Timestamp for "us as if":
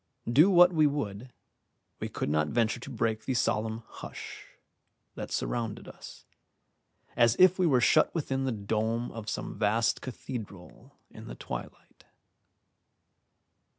5.87-7.59